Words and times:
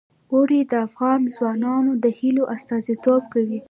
اوړي 0.33 0.59
د 0.71 0.73
افغان 0.87 1.19
ځوانانو 1.35 1.91
د 2.03 2.05
هیلو 2.17 2.43
استازیتوب 2.55 3.21
کوي. 3.33 3.59